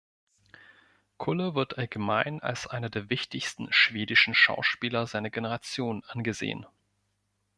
Kulle 1.17 1.53
wird 1.53 1.77
allgemein 1.77 2.41
als 2.41 2.65
einer 2.65 2.89
der 2.89 3.11
wichtigsten 3.11 3.71
schwedischen 3.71 4.33
Schauspieler 4.33 5.05
seiner 5.05 5.29
Generation 5.29 6.03
angesehen. 6.07 6.65